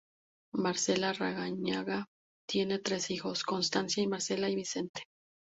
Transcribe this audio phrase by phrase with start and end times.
[0.55, 2.05] Marcela Larrañaga y
[2.49, 5.03] tienen tres hijos: Constanza, Marcela y Vicente.